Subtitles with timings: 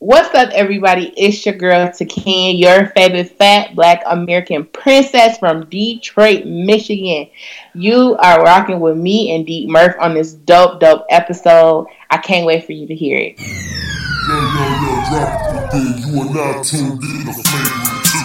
[0.00, 1.12] What's up, everybody?
[1.16, 7.26] It's your girl Takin, your favorite fat black American princess from Detroit, Michigan.
[7.74, 11.88] You are rocking with me and D Murph on this dope, dope episode.
[12.10, 13.42] I can't wait for you to hear it.
[13.42, 15.90] Yo, yo, yo, drop it thing.
[16.06, 17.74] You are now tuned in to Flavor
[18.06, 18.22] 2.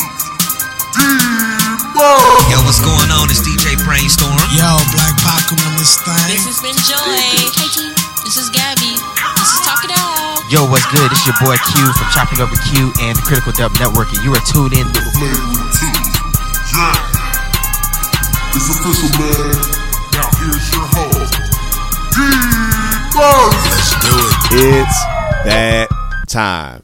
[2.54, 3.34] Yo, what's going on?
[3.34, 4.38] It's DJ Brainstorm.
[4.54, 6.22] Yo, Black Pac on this thing.
[6.30, 7.02] This has been Joy.
[7.02, 7.90] Hey, T.
[8.30, 8.94] This is Gabby.
[8.94, 10.13] This is Talk It Out.
[10.54, 11.12] Yo, what's good?
[11.12, 14.36] It's your boy Q from Chopping Over Q and the Critical Dub Network, and you
[14.36, 15.90] are tuned in to Flavor 2.
[16.78, 16.94] Yeah.
[18.54, 19.50] It's official, man.
[20.14, 21.34] Now here's your host,
[22.14, 22.22] D
[23.18, 23.66] Murph.
[23.66, 24.86] Let's do it.
[24.86, 25.00] It's
[25.46, 25.88] that
[26.30, 26.84] time.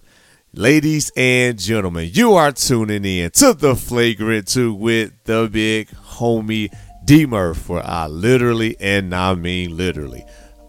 [0.52, 6.76] Ladies and gentlemen, you are tuning in to the Flagrant 2 with the big homie
[7.06, 10.26] D Murph, where I literally, and I mean literally,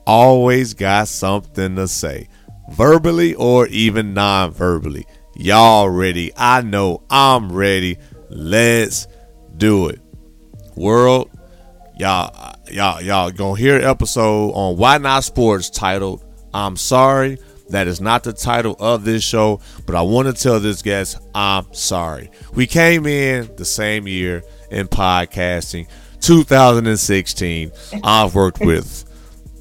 [0.06, 2.28] always got something to say,
[2.70, 5.06] verbally or even non verbally.
[5.34, 6.32] Y'all ready?
[6.36, 7.98] I know I'm ready.
[8.28, 9.06] Let's
[9.56, 10.00] do it.
[10.76, 11.30] World,
[11.98, 17.38] y'all, y'all, y'all gonna hear an episode on Why Not Sports titled "I'm Sorry."
[17.70, 21.18] That is not the title of this show, but I want to tell this guest
[21.34, 22.30] I'm sorry.
[22.54, 25.86] We came in the same year in podcasting,
[26.20, 27.70] 2016.
[28.02, 29.04] I've worked with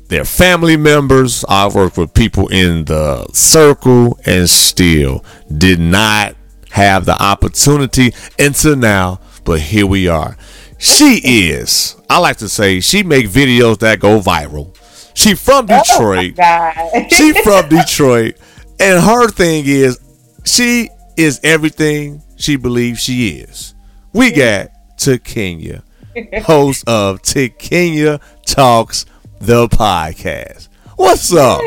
[0.09, 1.45] their family members.
[1.47, 5.23] I've worked with people in the circle and still
[5.55, 6.35] did not
[6.71, 9.21] have the opportunity until now.
[9.45, 10.35] But here we are.
[10.77, 14.75] She is, I like to say, she make videos that go viral.
[15.13, 16.35] She from oh Detroit.
[16.35, 17.07] God.
[17.11, 18.35] she from Detroit.
[18.79, 19.99] And her thing is
[20.45, 23.75] she is everything she believes she is.
[24.13, 25.83] We got Takenya,
[26.43, 29.05] host of Takenya Talks
[29.39, 30.67] the podcast.
[30.95, 31.61] What's up?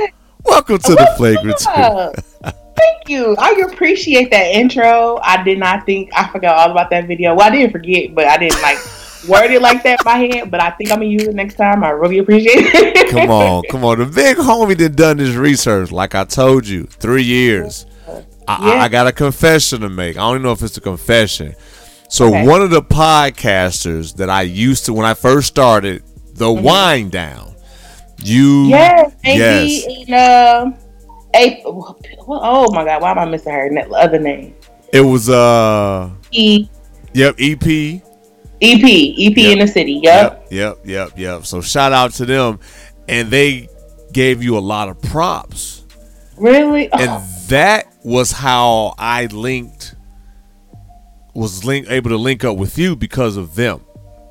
[0.45, 1.71] Welcome to the What's Flagrant 2.
[1.71, 2.15] up?
[2.77, 3.35] Thank you.
[3.39, 5.19] I appreciate that intro.
[5.23, 7.35] I did not think I forgot all about that video.
[7.35, 8.79] Well, I didn't forget, but I didn't like
[9.29, 10.51] word it like that in my head.
[10.51, 11.83] But I think I'm gonna use it next time.
[11.83, 13.11] I really appreciate it.
[13.11, 13.99] Come on, come on.
[13.99, 17.87] The big homie that done this research, like I told you, three years.
[18.07, 18.83] I, I, Yeah.
[18.83, 20.17] I got a confession to make.
[20.17, 21.55] I don't even know if it's a confession.
[22.09, 22.47] So Okay.
[22.47, 26.03] one of the podcasters that I used to when I first started,
[26.35, 26.65] the mm-hmm.
[26.65, 27.52] Wind Down.
[28.25, 29.85] You Yes, yes.
[30.09, 30.73] in uh,
[31.35, 34.55] a, oh my god, why am I missing her na- other name?
[34.93, 36.69] It was uh E
[37.15, 37.65] yep, EP.
[37.65, 38.01] Yep,
[38.61, 39.53] EP EP Yep.
[39.53, 40.01] in the city.
[40.03, 40.47] Yep.
[40.51, 41.47] yep, yep, yep.
[41.47, 42.61] So shout out to them.
[43.09, 43.69] And they
[44.13, 45.85] gave you a lot of props.
[46.37, 46.93] Really?
[46.93, 49.95] and Oh, that was how I linked
[51.35, 53.81] was link able to link up with you because of them.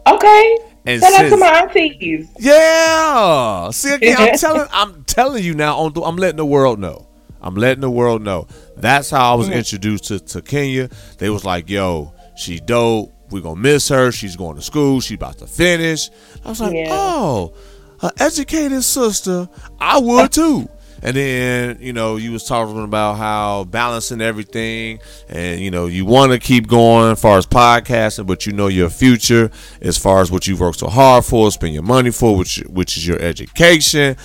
[0.08, 0.58] okay.
[0.86, 2.28] And Shout out to my aunties.
[2.40, 5.78] Yeah, see again, I'm telling I'm telling you now.
[5.78, 7.08] On I'm letting the world know.
[7.42, 8.48] I'm letting the world know.
[8.78, 9.56] That's how I was mm.
[9.56, 10.90] introduced to, to Kenya.
[11.18, 13.14] They was like, "Yo, she dope.
[13.30, 14.12] We gonna miss her.
[14.12, 15.02] She's going to school.
[15.02, 16.10] She about to finish."
[16.44, 16.88] I was like, Yeah.
[16.90, 17.54] "Oh,
[18.02, 19.48] an educated sister.
[19.80, 20.68] I would too."
[21.04, 26.06] And then you know you was talking about how balancing everything, and you know you
[26.06, 29.50] want to keep going as far as podcasting, but you know your future
[29.82, 32.98] as far as what you've worked so hard for, spend your money for, which which
[32.98, 34.16] is your education,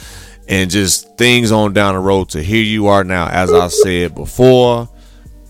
[0.48, 3.26] and just things on down the road to here you are now.
[3.28, 4.88] As I said before,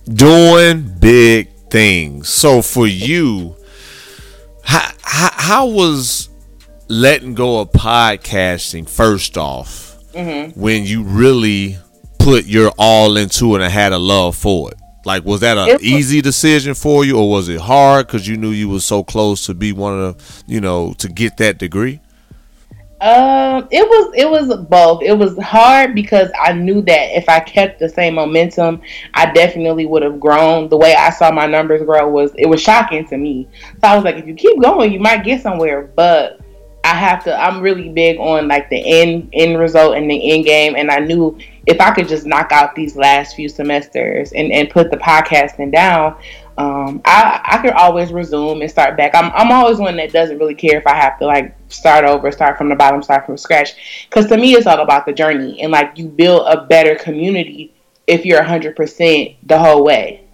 [0.05, 2.29] doing big things.
[2.29, 3.57] So for you,
[4.63, 6.29] how how, how was
[6.89, 9.86] letting go of podcasting first off?
[10.55, 11.79] When you really
[12.19, 14.79] put your all into it and had a love for it?
[15.05, 18.51] Like, was that an easy decision for you, or was it hard because you knew
[18.51, 22.01] you was so close to be one of the, you know, to get that degree?
[23.01, 25.03] Um, it was it was both.
[25.03, 28.81] It was hard because I knew that if I kept the same momentum,
[29.13, 30.71] I definitely would have grown.
[30.71, 33.49] The way I saw my numbers grow was it was shocking to me.
[33.81, 35.91] So I was like, if you keep going, you might get somewhere.
[35.95, 36.41] But
[36.87, 37.35] I have to.
[37.37, 40.77] I'm really big on like the end end result and the end game.
[40.77, 41.37] And I knew
[41.67, 45.73] if I could just knock out these last few semesters and and put the podcasting
[45.73, 46.17] down,
[46.59, 49.17] um, I I could always resume and start back.
[49.17, 52.31] I'm I'm always one that doesn't really care if I have to like start over,
[52.31, 54.07] start from the bottom, start from scratch.
[54.09, 57.75] Because to me, it's all about the journey and like you build a better community
[58.07, 60.25] if you're hundred percent the whole way.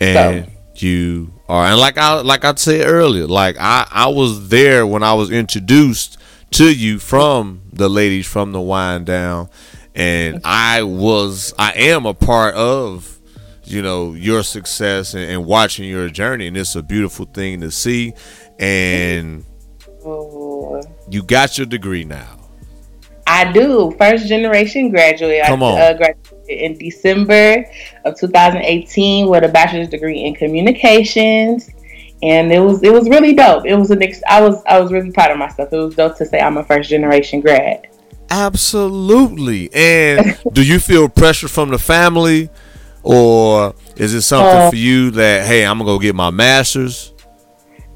[0.00, 5.02] and you and like I like I said earlier, like I I was there when
[5.02, 6.18] I was introduced
[6.52, 9.48] to you from the ladies from the wind down,
[9.94, 13.18] and I was I am a part of
[13.64, 17.70] you know your success and, and watching your journey, and it's a beautiful thing to
[17.70, 18.14] see,
[18.58, 19.44] and
[21.10, 22.38] you got your degree now.
[23.26, 25.42] I do first generation graduate.
[25.46, 25.80] Come I, on.
[25.80, 27.64] Uh, graduated in December
[28.04, 31.70] of 2018 with a bachelor's degree in communications.
[32.22, 33.66] And it was it was really dope.
[33.66, 35.72] It was an ex- I was I was really proud of myself.
[35.72, 37.86] It was dope to say I'm a first generation grad.
[38.30, 39.70] Absolutely.
[39.74, 42.48] And do you feel pressure from the family,
[43.02, 47.12] or is it something Uh, for you that hey, I'm gonna go get my master's?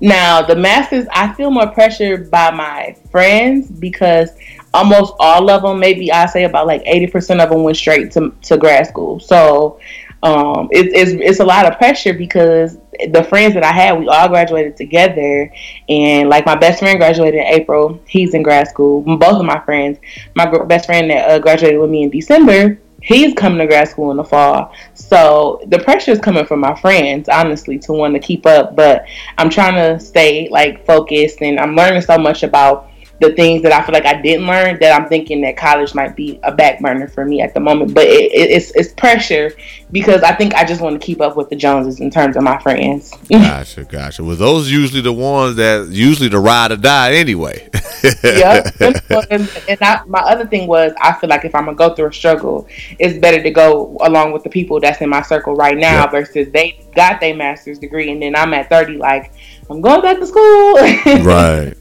[0.02, 4.30] Now, the masters, I feel more pressured by my friends because
[4.72, 8.34] almost all of them, maybe I say about like 80% of them went straight to,
[8.42, 9.20] to grad school.
[9.20, 9.80] So
[10.22, 12.78] um, it, it's, it's a lot of pressure because
[13.08, 15.52] the friends that I had, we all graduated together.
[15.88, 19.02] And like my best friend graduated in April, he's in grad school.
[19.02, 19.98] Both of my friends,
[20.34, 24.10] my best friend that uh, graduated with me in December, he's coming to grad school
[24.10, 24.74] in the fall.
[24.94, 28.76] So the pressure is coming from my friends, honestly, to want to keep up.
[28.76, 29.06] But
[29.38, 32.89] I'm trying to stay like focused, and I'm learning so much about
[33.20, 36.16] the things that I feel like I didn't learn that I'm thinking that college might
[36.16, 37.94] be a back burner for me at the moment.
[37.94, 39.52] But it, it, it's it's pressure
[39.92, 42.42] because I think I just want to keep up with the Joneses in terms of
[42.42, 43.12] my friends.
[43.30, 44.24] Gotcha, gotcha.
[44.24, 47.68] Well, those usually the ones that usually the ride or die anyway.
[48.24, 48.68] yeah.
[48.80, 52.06] And, and I, my other thing was, I feel like if I'm gonna go through
[52.08, 52.66] a struggle,
[52.98, 56.10] it's better to go along with the people that's in my circle right now Yeah.
[56.10, 59.32] versus they got their master's degree and then I'm at 30, like
[59.68, 60.74] I'm going back to school.
[61.24, 61.74] right,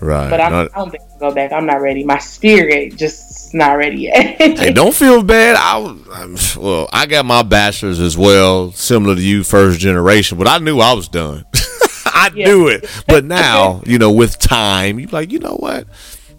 [0.00, 0.30] right.
[0.30, 1.52] But I'm, No- I don't think I'll go back.
[1.52, 2.04] I'm not ready.
[2.04, 4.36] My spirit just not ready yet.
[4.58, 5.56] hey, don't feel bad.
[5.56, 6.00] I was,
[6.56, 10.38] I'm, well, I got my bachelor's as well, similar to you, first generation.
[10.38, 11.44] But I knew I was done.
[12.06, 12.46] I Yeah.
[12.46, 12.88] knew it.
[13.06, 15.86] But now, you know, with time, you like, you know what?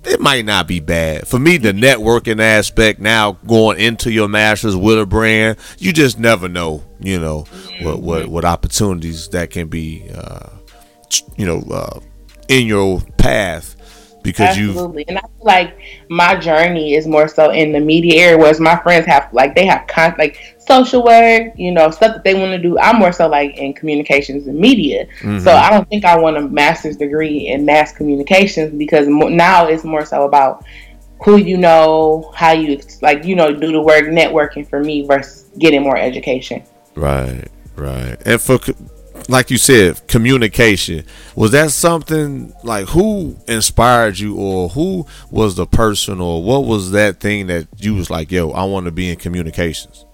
[0.03, 1.57] It might not be bad for me.
[1.57, 6.83] The networking aspect now, going into your masters with a brand, you just never know.
[6.99, 7.45] You know
[7.81, 10.07] what what what opportunities that can be.
[10.13, 10.49] Uh,
[11.37, 11.99] you know, uh,
[12.47, 13.75] in your path
[14.25, 15.05] because you Absolutely.
[15.07, 18.75] And I feel like my journey is more so in the media area, whereas my
[18.77, 22.51] friends have like they have con- like social work, you know, stuff that they want
[22.51, 22.77] to do.
[22.79, 25.05] I'm more so like in communications and media.
[25.19, 25.39] Mm-hmm.
[25.39, 29.67] So I don't think I want a master's degree in mass communications because mo- now
[29.67, 30.65] it's more so about
[31.23, 35.49] who you know, how you like, you know, do the work, networking for me versus
[35.59, 36.63] getting more education.
[36.95, 38.17] Right, right.
[38.25, 38.59] And for
[39.27, 41.05] like you said, communication
[41.35, 46.91] was that something like who inspired you, or who was the person, or what was
[46.91, 50.04] that thing that you was like, yo, I want to be in communications.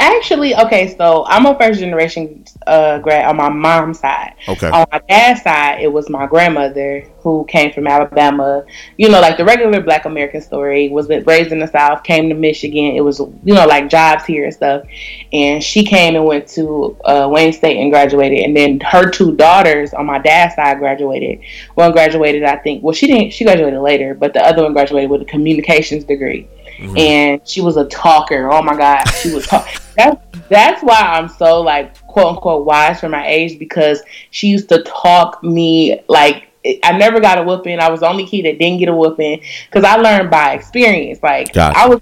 [0.00, 4.34] Actually, okay, so I'm a first generation uh, grad on my mom's side.
[4.48, 4.68] Okay.
[4.68, 8.64] On my dad's side, it was my grandmother who came from Alabama.
[8.96, 12.34] You know, like the regular Black American story was raised in the South, came to
[12.34, 12.96] Michigan.
[12.96, 14.84] It was you know like jobs here and stuff.
[15.32, 18.40] And she came and went to uh, Wayne State and graduated.
[18.40, 21.40] And then her two daughters on my dad's side graduated.
[21.74, 22.82] One graduated, I think.
[22.82, 23.32] Well, she didn't.
[23.32, 26.48] She graduated later, but the other one graduated with a communications degree
[26.84, 26.96] Mm-hmm.
[26.96, 28.50] and she was a talker.
[28.52, 29.68] Oh my god, she was talk.
[29.96, 34.68] That's that's why I'm so like quote unquote wise for my age because she used
[34.70, 36.48] to talk me like
[36.82, 37.78] I never got a whooping.
[37.78, 41.22] I was the only kid that didn't get a whooping because I learned by experience.
[41.22, 41.78] Like Gotcha.
[41.78, 42.00] I was,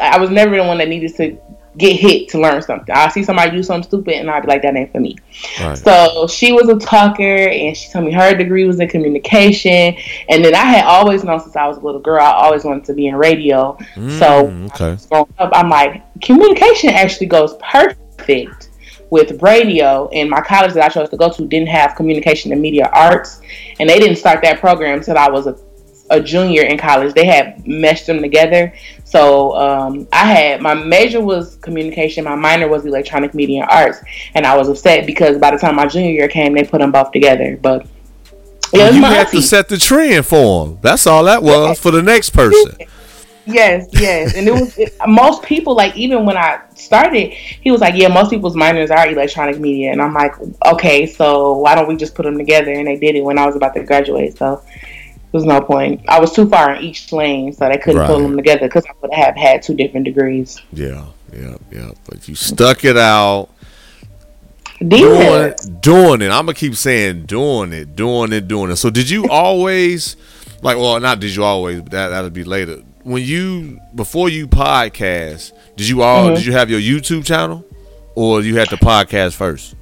[0.00, 1.38] I was never the one that needed to
[1.78, 2.94] get hit to learn something.
[2.94, 5.16] I see somebody do something stupid and I'd be like, that ain't for me.
[5.60, 5.78] Right.
[5.78, 9.96] So she was a talker, and she told me her degree was in communication.
[10.28, 12.84] And then I had always known since I was a little girl, I always wanted
[12.86, 13.76] to be in radio.
[13.94, 14.96] so Mm, okay.
[15.08, 18.70] growing up, I'm like, communication actually goes perfect
[19.10, 20.08] with radio.
[20.08, 23.40] And my college that I chose to go to didn't have communication and media arts,
[23.80, 25.56] and they didn't start that program until I was a,
[26.10, 27.14] a junior in college.
[27.14, 28.72] They had meshed them together.
[29.04, 34.02] So um, I had my major was communication, my minor was electronic media and arts,
[34.34, 36.92] and I was upset because by the time my junior year came, they put them
[36.92, 37.58] both together.
[37.60, 37.86] But
[38.72, 40.78] yeah, you had to set the trend for them.
[40.82, 42.76] That's all that was for the next person.
[43.50, 47.80] Yes, yes, and it was it, most people like even when I started, he was
[47.80, 50.34] like, "Yeah, most people's minors are electronic media," and I'm like,
[50.66, 53.46] "Okay, so why don't we just put them together?" And they did it when I
[53.46, 54.62] was about to graduate, so
[55.30, 56.02] there was no point.
[56.08, 58.92] I was too far in each lane, so they couldn't pull them together because I
[59.02, 60.60] would have had two different degrees.
[60.72, 61.90] Yeah, yeah, yeah.
[62.08, 63.48] But you stuck it out.
[64.86, 66.26] doing Doing it.
[66.30, 68.76] I'm gonna keep saying doing it, doing it, doing it.
[68.76, 70.16] So did you always
[70.62, 70.76] like?
[70.76, 72.82] Well, not did you always, but that that'll be later.
[73.02, 76.34] When you before you podcast, did you all Mm-hmm.
[76.36, 77.64] did you have your YouTube channel,
[78.14, 79.74] or you had the podcast first?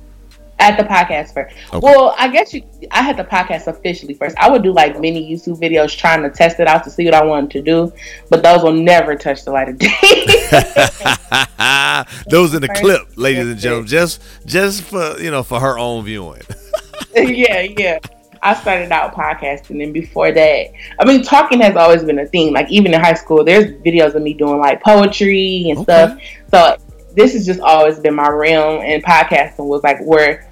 [0.59, 1.55] At the podcast first.
[1.73, 1.81] Okay.
[1.83, 2.63] Well, I guess you.
[2.91, 4.37] I had the podcast officially first.
[4.39, 7.15] I would do like mini YouTube videos trying to test it out to see what
[7.15, 7.93] I wanted to do,
[8.31, 9.89] but those will never touch the light of day.
[12.31, 16.05] Those in the clip, ladies and gentlemen, just just for you know for her own
[16.05, 16.43] viewing.
[17.15, 17.99] yeah, yeah.
[18.43, 20.67] I started out podcasting, and before that,
[21.01, 22.53] I mean, talking has always been a thing.
[22.53, 25.85] Like even in high school, there's videos of me doing like poetry and Okay.
[25.85, 26.19] stuff.
[26.51, 26.77] So
[27.15, 30.46] this has just always been my realm, and podcasting was like where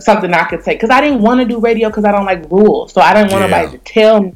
[0.00, 2.50] something I could take because I didn't want to do radio because I don't like
[2.50, 2.92] rules.
[2.92, 3.58] So I didn't want Yeah.
[3.58, 4.34] nobody to tell me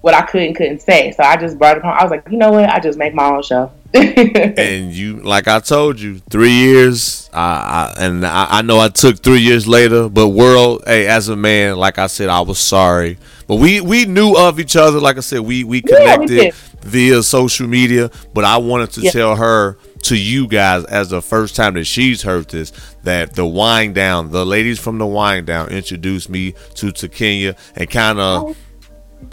[0.00, 1.12] what I could and couldn't say.
[1.12, 1.94] So I just brought it home.
[1.96, 2.68] I was like, you know what?
[2.68, 3.70] I just make my own show.
[3.94, 7.30] and you like I told you, three years.
[7.32, 11.28] I, I and I, I know I took three years later, but world, hey, as
[11.28, 13.18] a man, like I said, I was sorry.
[13.46, 14.98] But we we knew of each other.
[15.00, 18.10] Like I said, we we Yeah, we connected via social media.
[18.32, 19.10] But I wanted to Yeah.
[19.12, 23.46] tell her to you guys as the first time that she's heard this that the
[23.46, 28.56] wind down, the ladies from the wind down introduced me to Takenya and kind of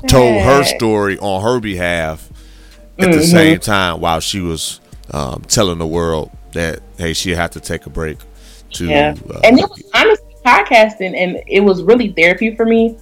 [0.07, 2.29] told her story on her behalf
[2.97, 3.31] at the Mhm.
[3.31, 4.79] same time while she was
[5.11, 8.17] um, telling the world that hey she had to take a break
[8.71, 12.95] to Yeah, uh, and it was honestly podcasting, and it was really therapy for me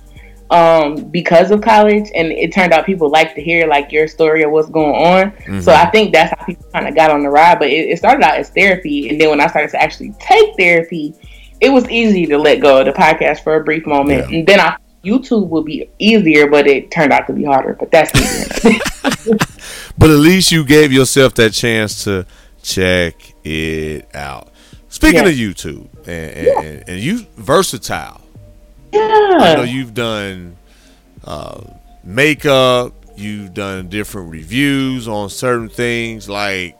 [0.49, 2.09] um, because of college.
[2.15, 5.31] And it turned out people like to hear like your story of what's going on.
[5.31, 5.59] Mm-hmm.
[5.61, 7.59] So I think that's how people kind of got on the ride.
[7.59, 10.55] But it, it started out as therapy, and then when I started to actually take
[10.57, 11.13] therapy,
[11.61, 14.37] it was easy to let go of the podcast for a brief moment, Yeah.
[14.37, 14.77] and then I.
[15.01, 17.73] YouTube would be easier, but it turned out to be harder.
[17.73, 18.11] But that's
[19.97, 22.25] but at least you gave yourself that chance to
[22.61, 24.49] check it out
[24.89, 25.29] speaking Yeah.
[25.29, 28.19] of YouTube and, and, and, and you versatile
[28.93, 30.57] I know you've done
[31.23, 31.61] uh,
[32.03, 36.77] makeup you've done different reviews on certain things like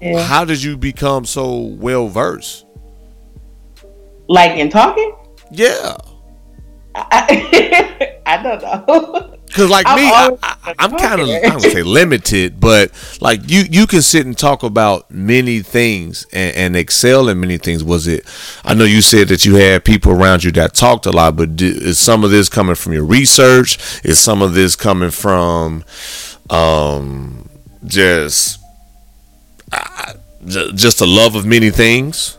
[0.00, 0.22] yeah.
[0.22, 2.66] how did you become so well versed
[4.28, 5.14] like in talking.
[5.50, 5.96] yeah
[6.94, 9.38] I, I don't know.
[9.52, 11.28] Cause like I'm me, I, always I, I'm kind of.
[11.28, 12.90] I would say limited, but
[13.20, 17.58] like you you can sit and talk about many things and, and excel in many
[17.58, 17.84] things.
[17.84, 18.26] Was it?
[18.64, 21.56] I know you said that you had people around you that talked a lot, but
[21.56, 23.78] di- is some of this coming from your research?
[24.04, 25.84] Is some of this coming from
[26.50, 27.48] um
[27.84, 28.58] just
[29.72, 32.38] uh, just a love of many things?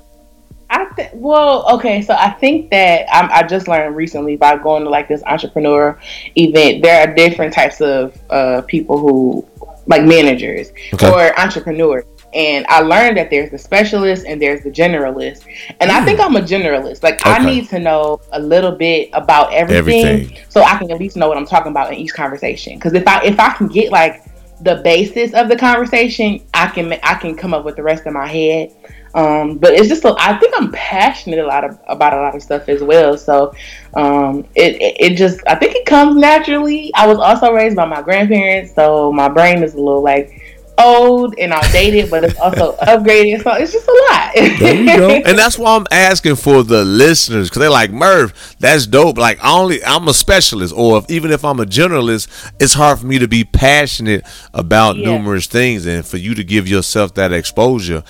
[1.24, 4.90] I well, okay, so I think that I'm, I just learned recently by going to
[4.90, 5.98] like this entrepreneur
[6.36, 6.84] event.
[6.84, 9.48] There are different types of uh, people who
[9.86, 11.10] like managers Okay.
[11.10, 15.46] or entrepreneurs, and I learned that there's the specialist and there's the generalist.
[15.80, 17.04] And I think I'm a generalist.
[17.04, 17.46] Like I Hmm.
[17.46, 20.38] Need to know a little bit about everything, Everything.
[20.50, 22.76] so I can at least know what I'm talking about in each conversation.
[22.76, 24.24] Because if I if I can get like
[24.62, 28.14] the basis of the conversation, I can I can come up with the rest in
[28.14, 28.72] my head.
[29.16, 32.36] Um, but it's just a, I think I'm passionate a lot of, about a lot
[32.36, 33.16] of stuff as well.
[33.18, 33.54] So
[33.94, 36.92] um, it, it it just I think it comes naturally.
[36.96, 40.40] I was also raised by my grandparents, so my brain is a little like
[40.80, 43.44] old and outdated, but it's also upgraded.
[43.44, 44.34] So it's just a lot.
[44.34, 45.10] There you go.
[45.12, 49.20] and that's why I'm asking for the listeners because they're like, Murph, that's dope.
[49.20, 53.06] Like, only I'm a specialist, or if, even if I'm a generalist, it's hard for
[53.06, 55.12] me to be passionate about Yeah.
[55.12, 58.04] numerous things, and for you to give yourself that exposure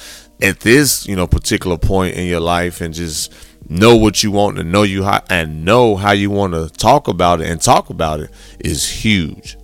[0.43, 3.33] at this, you know, particular point in your life, and just
[3.69, 7.07] know what you want and know you how and know how you want to talk
[7.07, 9.57] about it and talk about it is huge.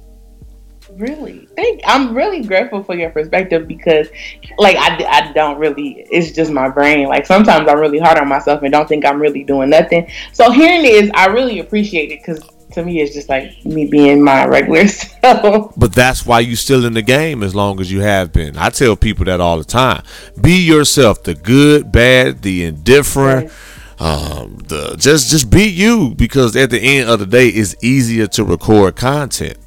[0.94, 1.82] Really, thank.
[1.86, 4.10] I'm really grateful for your perspective because,
[4.58, 6.06] like, I, I don't really.
[6.12, 7.08] It's just my brain.
[7.08, 10.10] Like sometimes I'm really hard on myself and don't think I'm really doing nothing.
[10.34, 12.42] So hearing this, I really appreciate it because
[12.72, 15.74] to me it's just like me being my regular self.
[15.76, 18.58] But that's why you still in the game as long as you have been.
[18.58, 20.04] I tell people that all the time.
[20.40, 23.52] Be yourself, the good, bad, the indifferent,
[24.00, 28.28] um, the just just be you because at the end of the day it's easier
[28.28, 29.58] to record content.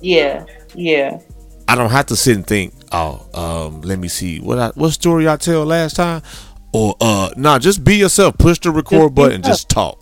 [0.00, 1.20] Yeah, yeah,
[1.66, 4.92] I don't have to sit and think, oh, um, let me see what I, what
[4.92, 6.22] story I tell last time.
[6.72, 8.36] Or uh nah, just be yourself.
[8.38, 9.98] Push the record Just button, just talk.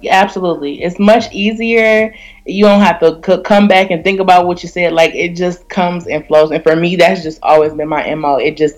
[0.00, 0.22] Yeah.
[0.22, 2.14] Absolutely, it's much easier.
[2.44, 4.92] You don't have to c- come back and think about what you said.
[4.92, 6.50] Like it just comes and flows.
[6.50, 8.36] And for me, that's just always been my mo.
[8.36, 8.76] It just,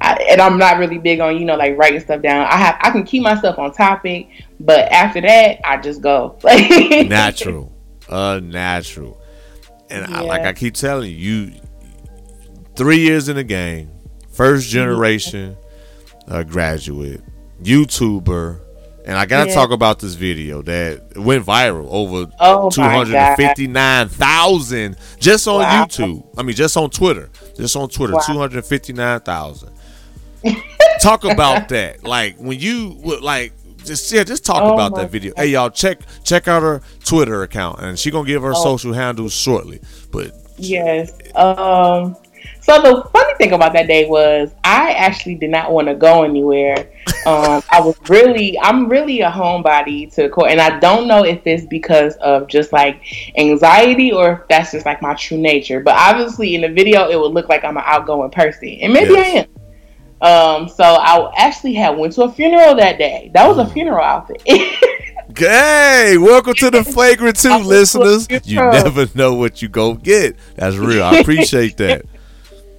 [0.00, 2.46] I, and I'm not really big on you know like writing stuff down.
[2.46, 4.28] I have I can keep myself on topic,
[4.60, 7.72] but after that, I just go natural,
[8.08, 9.20] unnatural.
[9.90, 11.60] And I, like I keep telling you, you
[12.76, 13.90] three years in the game,
[14.30, 15.56] first generation
[16.28, 17.22] uh, graduate,
[17.62, 18.60] YouTuber,
[19.10, 19.56] and I gotta Yeah.
[19.56, 24.96] talk about this video that went viral over Oh two hundred and fifty nine thousand
[25.18, 25.84] just on Wow.
[25.84, 26.24] YouTube.
[26.38, 28.20] I mean, just on Twitter, just on Twitter, Wow.
[28.24, 29.70] two hundred fifty nine thousand.
[31.00, 33.52] talk about that, like when you would like.
[33.84, 35.32] Just yeah, just talk Oh about that video.
[35.36, 38.62] Hey y'all, check check out her Twitter account, and she gonna give her Oh.
[38.62, 39.80] social handles shortly.
[40.12, 41.10] But Yes.
[41.34, 42.14] Um.
[42.60, 46.22] So the funny thing about that day was I actually did not want to go
[46.24, 46.90] anywhere.
[47.26, 51.46] Um, I was really, I'm really a homebody to core, and I don't know if
[51.46, 53.02] it's because of just like
[53.36, 55.80] anxiety or if that's just like my true nature.
[55.80, 59.12] But obviously, in the video, it would look like I'm an outgoing person, and maybe
[59.12, 59.48] Yes.
[60.22, 60.62] I am.
[60.62, 63.30] Um, so I actually had went to a funeral that day.
[63.34, 64.42] That was a funeral outfit.
[65.36, 68.26] Hey, welcome to the Flagrant 2, listeners.
[68.44, 70.36] You never know what you go get.
[70.56, 71.04] That's real.
[71.04, 72.04] I appreciate that.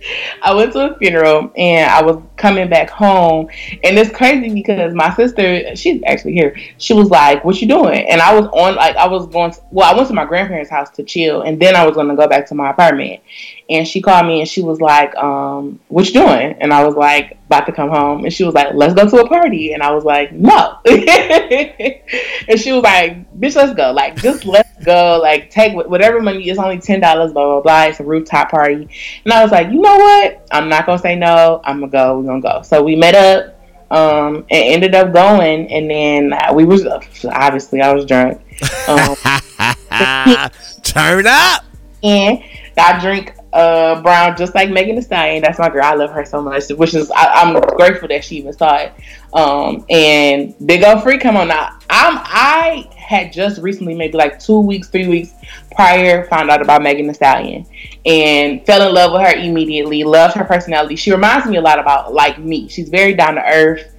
[0.41, 3.50] I went to a funeral and I was coming back home,
[3.84, 6.55] and it's crazy because my sister, she's actually here.
[6.77, 9.51] She was like, "What you doing?" And I was on, like, I was going.
[9.51, 12.08] To, well, I went to my grandparents' house to chill, and then I was going
[12.08, 13.22] to go back to my apartment.
[13.71, 16.95] And she called me and she was like, um, "What you doing?" And I was
[16.95, 19.81] like, "About to come home." And she was like, "Let's go to a party." And
[19.81, 23.91] I was like, "No." and she was like, "Bitch, let's go.
[23.91, 25.19] Like, just let's go.
[25.21, 26.49] Like, take whatever money.
[26.49, 27.31] It's only ten dollars.
[27.33, 27.83] Blah blah blah.
[27.85, 28.89] It's a rooftop party."
[29.23, 30.45] And I was like, "You know what?
[30.51, 31.61] I'm not gonna say no.
[31.63, 32.19] I'm gonna go.
[32.19, 33.57] We're gonna go." So we met up.
[33.91, 36.85] Um, and ended up going, and then we was
[37.25, 38.41] obviously I was drunk.
[38.87, 40.49] Um,
[40.83, 41.65] Turn up.
[42.03, 42.41] and
[42.77, 45.41] I drink uh brown just like Megan Thee Stallion.
[45.41, 45.84] That's my girl.
[45.84, 48.93] I love her so much, which is I, I'm grateful that she even saw it.
[49.34, 51.77] Um, and Big O Free come on now.
[51.89, 55.34] I'm I had just recently, maybe like two weeks, three weeks
[55.75, 57.65] prior, found out about Megan Thee Stallion
[58.05, 60.03] and fell in love with her immediately.
[60.03, 60.96] Loved her personality.
[60.96, 62.67] She reminds me a lot about like me.
[62.67, 63.93] She's very down to earth,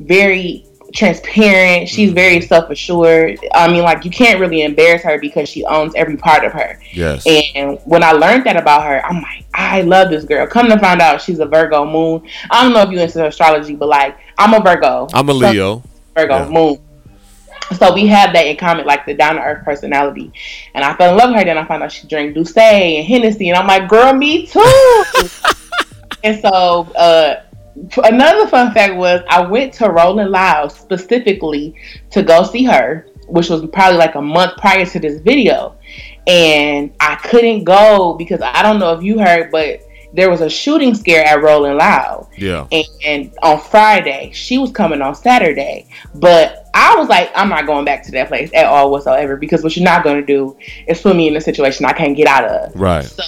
[0.00, 0.65] very
[0.96, 1.88] transparent.
[1.88, 3.38] She's very self assured.
[3.54, 6.80] I mean, like you can't really embarrass her because she owns every part of her.
[6.92, 7.24] Yes.
[7.54, 10.46] And when I learned that about her, I'm like, I love this girl.
[10.46, 12.26] Come to find out, she's a Virgo moon.
[12.50, 15.06] I don't know if you into astrology, but like, I'm a Virgo.
[15.12, 15.82] I'm a Leo.
[16.16, 16.48] Virgo Yeah.
[16.48, 16.78] moon.
[17.78, 20.32] So we have that in common, like the down to earth personality.
[20.74, 21.44] And I fell in love with her.
[21.44, 24.62] Then I found out she drank D'ussé and Hennessy, and I'm like, girl, me too.
[26.22, 27.42] and so uh,
[28.04, 31.74] another fun fact was I went to Rolling Loud specifically
[32.10, 35.76] to go see her, which was probably like a month prior to this video.
[36.26, 39.80] And I couldn't go because I don't know if you heard, but
[40.12, 42.66] there was a shooting scare at Rolling Loud Yeah.
[42.72, 45.86] and, and on Friday she was coming on Saturday.
[46.14, 49.62] But I was like, I'm not going back to that place at all whatsoever because
[49.62, 50.56] what you're not going to do
[50.88, 52.74] is put me in a situation I can't get out of.
[52.80, 53.04] Right.
[53.04, 53.22] So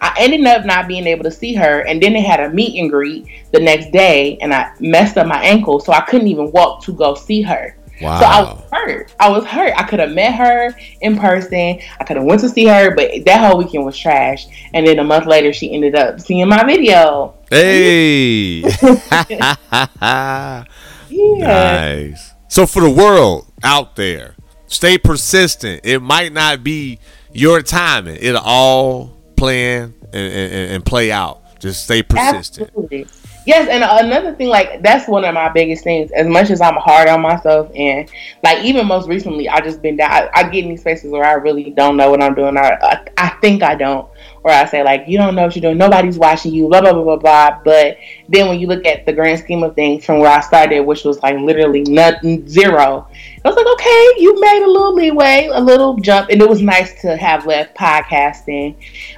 [0.00, 2.80] I ended up not being able to see her, and then they had a meet
[2.80, 6.50] and greet the next day, and I messed up my ankle, so I couldn't even
[6.52, 7.74] walk to go see her.
[8.00, 8.20] Wow.
[8.20, 9.14] So I was hurt.
[9.18, 9.72] I was hurt.
[9.76, 11.80] I could have met her in person.
[11.98, 14.46] I could have went to see her, but that whole weekend was trash.
[14.72, 17.34] And then a month later, she ended up seeing my video.
[17.50, 18.62] Hey.
[21.10, 22.10] Yeah.
[22.10, 22.34] nice.
[22.48, 24.34] So for the world out there,
[24.66, 25.80] stay persistent.
[25.82, 26.98] It might not be
[27.32, 28.18] your timing.
[28.20, 31.42] It'll all plan and, and, and play out.
[31.58, 32.68] Just stay persistent.
[32.68, 33.06] Absolutely.
[33.46, 36.10] Yes, and another thing, like that's one of my biggest things.
[36.12, 38.06] As much as I'm hard on myself, and
[38.42, 40.10] like even most recently, I just been down.
[40.10, 42.58] I, I get in these spaces where I really don't know what I'm doing.
[42.58, 44.06] I, I I think I don't,
[44.44, 45.78] or I say like you don't know what you're doing.
[45.78, 46.68] Nobody's watching you.
[46.68, 47.60] Blah blah blah blah blah.
[47.64, 47.98] But
[48.28, 51.04] then when you look at the grand scheme of things from where I started, which
[51.04, 53.08] was like literally nothing, zero,
[53.44, 56.60] I was like, okay, you made a little leeway, a little jump, and it was
[56.60, 58.76] nice to have left podcasting,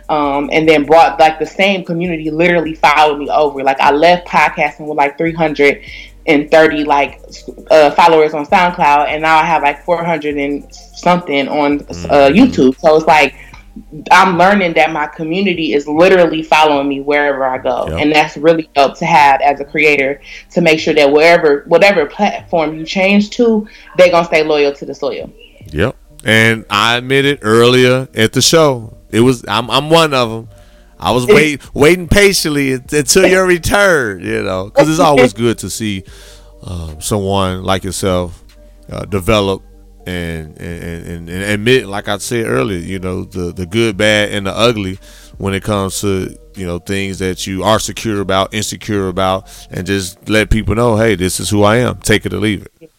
[0.08, 3.62] um, and then brought like the same community literally followed me over.
[3.62, 5.82] Like I left podcasting with like three hundred
[6.26, 7.20] and thirty like
[7.70, 12.30] uh, followers on SoundCloud, and now I have like four hundred and something on uh,
[12.30, 12.78] YouTube.
[12.78, 13.34] So it's like.
[14.10, 17.98] I'm learning that my community is literally following me wherever I go, Yep.
[18.00, 22.06] and that's really dope to have as a creator to make sure that wherever, whatever
[22.06, 23.66] platform you change to,
[23.96, 25.30] they're gonna stay loyal to the soil.
[25.66, 25.96] Yep.
[26.24, 30.48] And I admitted earlier at the show, it was I'm I'm one of them.
[30.98, 34.20] I was wait waiting patiently until your return.
[34.20, 36.04] You know, because it's always good to see
[36.62, 38.44] um, someone like yourself
[38.90, 39.62] uh, develop
[40.10, 44.32] and and, and and admit, like I said earlier, you know, the the good, bad,
[44.32, 44.98] and the ugly
[45.38, 49.86] when it comes to you know things that you are secure about, insecure about, and
[49.86, 51.98] just let people know, hey, this is who I am.
[52.00, 52.89] Take it or leave it.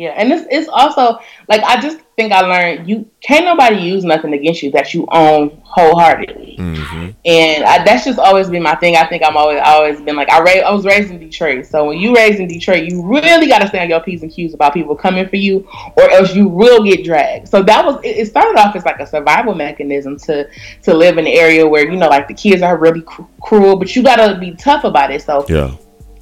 [0.00, 4.02] Yeah, and it's it's also like I just think I learned you can't nobody use
[4.02, 7.10] nothing against you that you own wholeheartedly, Mm-hmm.
[7.26, 8.96] and I, that's just always been my thing.
[8.96, 11.84] I think I'm always always been like I ra- I was raised in Detroit, so
[11.88, 14.72] when you raised in Detroit, you really got to stand your p's and q's about
[14.72, 17.48] people coming for you, or else you will get dragged.
[17.48, 18.16] So that was it.
[18.16, 20.48] it started off as like a survival mechanism to
[20.84, 23.76] to live in an area where you know like the kids are really cr- cruel,
[23.76, 25.20] but you got to be tough about it.
[25.20, 25.76] So Yeah.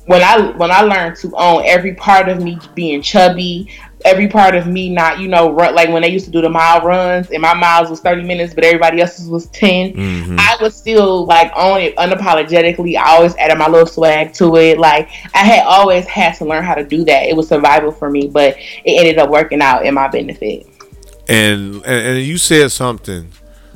[0.09, 3.71] When I when I learned to own every part of me being chubby,
[4.07, 6.49] every part of me not, you know, run like when they used to do the
[6.49, 9.93] mile runs and my miles was 30 minutes, but everybody else's was 10.
[9.93, 10.39] Mhm.
[10.39, 12.97] I was still like on it unapologetically.
[12.97, 14.79] I always added my little swag to it.
[14.79, 17.25] Like I had always had to learn how to do that.
[17.25, 20.67] It was survival for me, but it ended up working out in my benefit.
[21.29, 23.31] and, and and you said something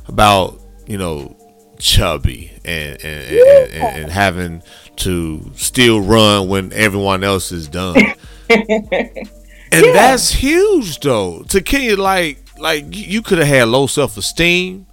[0.08, 1.36] about you know
[1.78, 4.62] chubby and and, and, and, and having
[4.96, 7.96] to still run when everyone else is done
[8.50, 14.86] and that's huge though Takenya like like you- could have had low self-esteem you,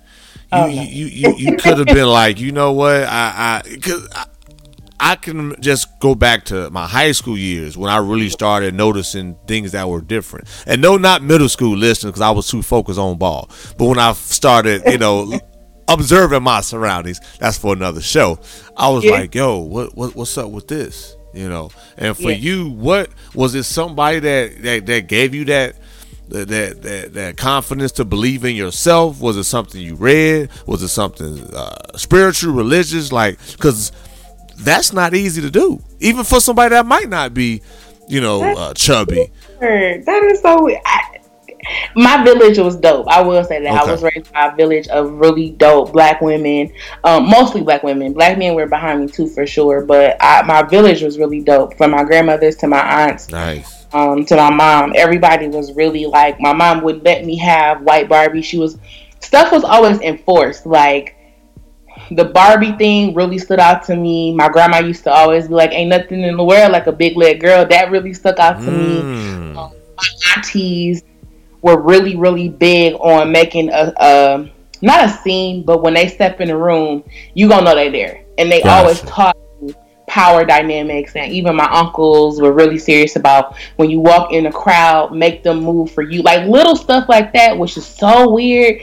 [0.51, 0.81] Oh, no.
[0.81, 4.25] you, you, you could have been like you know what I I, cause I
[5.01, 9.37] I can just go back to my high school years when I really started noticing
[9.47, 10.49] things that were different.
[10.67, 13.49] And no, not middle school listening because I was too focused on ball.
[13.77, 15.39] But when I started, you know,
[15.89, 18.39] observing my surroundings, that's for another show.
[18.77, 19.11] I was Yeah.
[19.11, 21.15] like, yo, what, what what's up with this?
[21.33, 22.37] You know, and for Yeah.
[22.37, 23.63] you, what was it?
[23.63, 25.75] Somebody that that, that gave you that.
[26.31, 26.47] That,
[26.83, 31.43] that that confidence to believe in yourself was it something you read was it something
[31.55, 33.91] uh, spiritual religious like because
[34.59, 37.63] that's not easy to do, even for somebody that might not be,
[38.07, 39.31] you know, uh, chubby.
[39.59, 40.69] That is so.
[40.69, 41.18] I,
[41.95, 43.07] my village was dope.
[43.09, 43.89] I will say that Okay.
[43.89, 46.71] I was raised by a village of really dope black women,
[47.03, 48.13] um, mostly black women.
[48.13, 49.83] Black men were behind me too, for sure.
[49.85, 51.75] But I, my village was really dope.
[51.77, 53.85] From my grandmothers to my aunts, Nice.
[53.93, 56.39] um, to my mom, everybody was really like.
[56.39, 58.41] My mom wouldn't let me have white Barbie.
[58.41, 58.77] She was
[59.19, 60.65] stuff was always enforced.
[60.65, 61.15] Like
[62.11, 64.33] the Barbie thing really stood out to me.
[64.33, 67.17] My grandma used to always be like, "Ain't nothing in the world like a big
[67.17, 69.53] leg girl." That really stuck out to me Mm.
[69.53, 69.69] my
[70.35, 71.03] aunties
[71.61, 76.39] were really really big on making a, a not a scene but when they step
[76.41, 78.81] in the room you gonna know they're there and they Gotcha.
[78.81, 79.35] always taught
[80.07, 84.51] power dynamics and even my uncles were really serious about when you walk in a
[84.51, 88.81] crowd make them move for you like little stuff like that which is so weird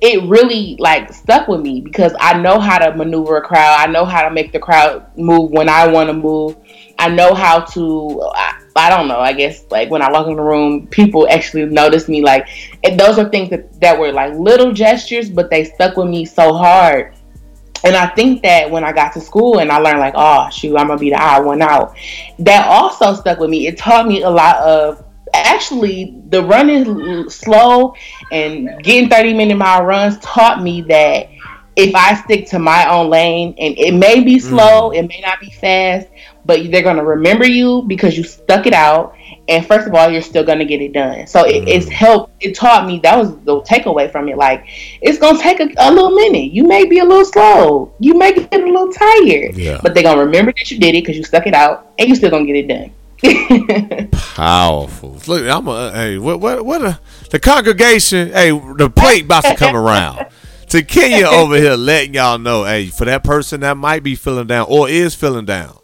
[0.00, 3.76] it really like stuck with me because I know how to maneuver a crowd.
[3.80, 6.56] I know how to make the crowd move when I want to move.
[6.98, 8.22] I know how to.
[8.34, 9.18] I, I don't know.
[9.18, 12.22] I guess like when I walk in the room, people actually notice me.
[12.22, 12.48] Like,
[12.96, 16.54] those are things that that were like little gestures, but they stuck with me so
[16.54, 17.14] hard.
[17.84, 20.76] And I think that when I got to school and I learned like, oh shoot,
[20.76, 21.96] I'm gonna be the odd one out.
[22.38, 23.66] That also stuck with me.
[23.66, 27.94] It taught me a lot of actually the running slow
[28.32, 31.28] and getting 30 minute mile runs taught me that
[31.76, 34.42] if I stick to my own lane and it may be mm.
[34.42, 36.08] slow, it may not be fast,
[36.48, 39.14] but they're gonna remember you because you stuck it out.
[39.48, 41.26] And first of all, you're still gonna get it done.
[41.26, 41.92] So it, it's mm.
[41.92, 42.32] helped.
[42.40, 44.38] It taught me that was the takeaway from it.
[44.38, 44.64] Like
[45.02, 46.50] it's gonna take a, a little minute.
[46.50, 47.94] You may be a little slow.
[48.00, 49.56] You may get a little tired.
[49.56, 49.78] Yeah.
[49.82, 52.16] But they're gonna remember that you did it because you stuck it out, and you're
[52.16, 54.08] still gonna get it done.
[54.12, 55.18] Powerful.
[55.26, 56.16] Look, I'm a hey.
[56.16, 56.82] What what what?
[56.82, 56.98] A,
[57.30, 58.32] the congregation.
[58.32, 60.26] Hey, the plate about to come around.
[60.66, 64.66] Takenya over here, letting y'all know, hey, for that person that might be feeling down
[64.68, 65.77] or is feeling down,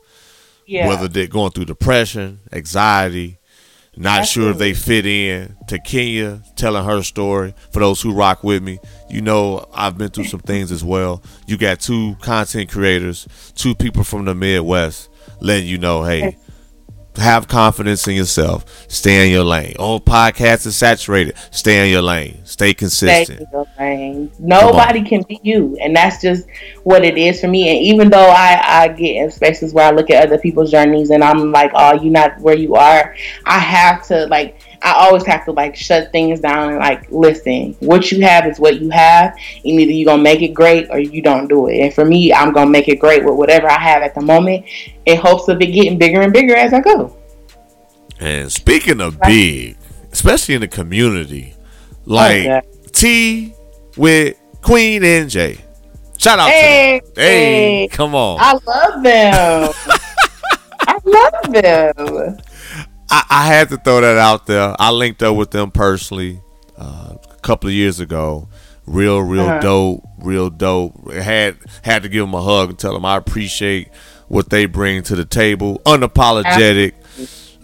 [0.66, 0.88] yeah.
[0.88, 3.38] whether they're going through depression, anxiety,
[3.96, 5.56] not sure if they fit in.
[5.66, 7.54] Takenya telling her story.
[7.70, 11.22] For those who rock with me, you know I've been through some things as well.
[11.46, 16.36] You got two content creators, two people from the Midwest, letting you know, hey,
[17.16, 18.86] have confidence in yourself.
[18.88, 19.74] Stay in your lane.
[19.78, 21.36] All podcasts is saturated.
[21.50, 22.40] Stay in your lane.
[22.44, 23.40] Stay Stay consistent.
[23.40, 24.32] in your lane.
[24.38, 26.46] Nobody can be you, and that's just
[26.82, 27.68] what it is for me.
[27.68, 31.10] And even though I I get in spaces where I look at other people's journeys
[31.10, 33.14] and I'm like, oh, you're not where you are.
[33.44, 34.60] I have to like.
[34.84, 37.74] I always have to like shut things down and like listen.
[37.80, 40.98] What you have is what you have, and either you're gonna make it great or
[40.98, 41.78] you don't do it.
[41.80, 44.66] And for me, I'm gonna make it great with whatever I have at the moment,
[45.06, 47.16] in hopes of it getting bigger and bigger as I go.
[48.20, 49.76] And speaking of big,
[50.12, 52.62] especially in the community, oh, like Okay.
[52.92, 53.54] T
[53.96, 55.60] with Queen NJ.
[56.18, 57.14] Shout out Hey, to them.
[57.16, 57.88] Hey, hey.
[57.88, 58.38] come on.
[58.40, 59.72] I love them.
[60.86, 62.36] I love them.
[63.16, 64.74] I, I had to throw that out there.
[64.78, 66.40] I linked up with them personally
[66.76, 68.48] uh, a couple of years ago.
[68.86, 69.60] Real, real Uh-huh.
[69.60, 71.10] dope, real dope.
[71.12, 73.88] Had had to give them a hug and tell them I appreciate
[74.28, 75.80] what they bring to the table.
[75.86, 76.92] Unapologetic.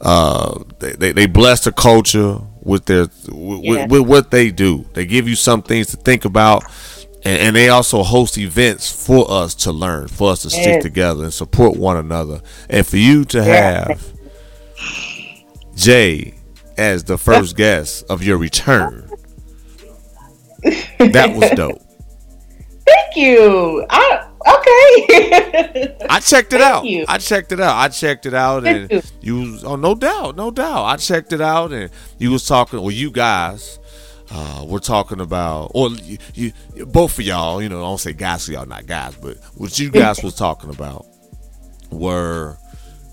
[0.01, 3.83] Uh, they, they they bless the culture with their with, Yeah.
[3.87, 4.87] with, with what they do.
[4.95, 6.65] They give you some things to think about.
[7.23, 11.25] And, and they also host events for us to learn, for us to stick together
[11.25, 13.89] and support one another, and for you to Yeah.
[15.81, 16.35] Jay
[16.77, 19.11] as the first guest of your return.
[20.99, 21.81] That was dope.
[22.87, 23.87] Thank you.
[23.89, 25.97] I okay.
[26.11, 26.85] I checked it Thank out.
[26.85, 27.05] you.
[27.09, 27.77] I checked it out.
[27.77, 30.85] I checked it out, Thank and you was oh no doubt, no doubt.
[30.85, 32.81] I checked it out, and you was talking.
[32.81, 33.79] Well, you guys
[34.31, 36.53] uh, were talking about, or you, you
[36.87, 37.63] both of y'all.
[37.63, 40.35] You know, I don't say guys, so y'all not guys, but what you guys was
[40.35, 41.07] talking about
[41.91, 42.59] were,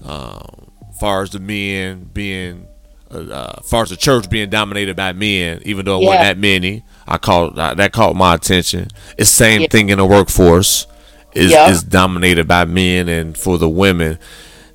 [0.03, 0.66] um,
[0.99, 2.67] far as the men being.
[3.09, 6.37] Uh, uh, far as the church being dominated by men, even though it wasn't that
[6.37, 8.89] many, I uh, that caught my attention.
[9.17, 9.67] It's same Yeah.
[9.69, 10.85] thing in the workforce
[11.33, 11.69] is Yeah.
[11.69, 14.19] is dominated by men, and for the women,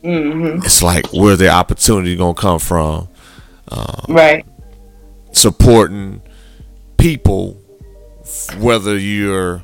[0.03, 0.65] Mm-hmm.
[0.65, 3.09] it's like where the opportunity gonna come from.
[4.09, 4.47] right.
[5.33, 6.23] Supporting
[6.97, 7.59] people,
[8.59, 9.63] whether you're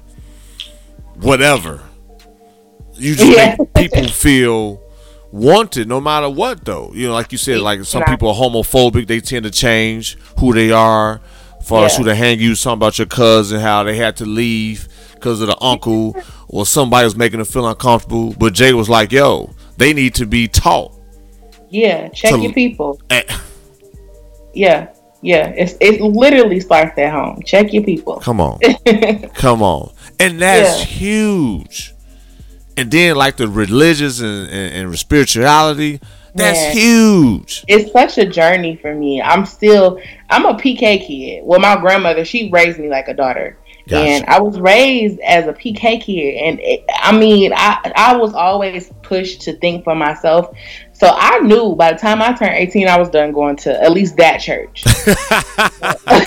[1.20, 1.80] whatever,
[2.94, 3.56] you just Yeah.
[3.58, 4.82] make people feel
[5.32, 6.64] wanted no matter what.
[6.64, 10.16] Though you know, like you said, like some people are homophobic, they tend to change
[10.38, 11.20] who they are.
[11.60, 11.98] As Yeah.
[11.98, 15.48] who they hang you, something about your cousin, how they had to leave because of
[15.48, 16.16] the uncle,
[16.48, 18.32] or somebody was making them feel uncomfortable.
[18.38, 20.92] But Jay was like, "Yo, they need to be taught."
[21.68, 22.08] Yeah.
[22.08, 22.98] Check So- your people.
[24.54, 24.88] Yeah.
[25.22, 25.48] Yeah.
[25.56, 27.42] It's it literally starts at home.
[27.44, 28.16] Check your people.
[28.20, 28.58] Come on.
[29.34, 29.92] Come on.
[30.18, 30.84] And that's Yeah.
[30.86, 31.94] huge.
[32.78, 36.00] And then like the religious and, and, and spirituality,
[36.34, 36.76] that's Man.
[36.76, 37.64] huge.
[37.66, 39.20] it's such a journey for me.
[39.20, 41.42] I'm still I'm a PK kid.
[41.44, 44.02] Well, my grandmother she raised me like a daughter, Gotcha.
[44.08, 46.34] and I was raised as a PK kid.
[46.36, 50.54] And it, I mean, I I was always pushed to think for myself.
[50.92, 53.92] So I knew by the time I turned 18, I was done going to at
[53.92, 54.84] least that church.